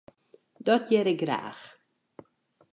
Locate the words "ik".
1.13-1.21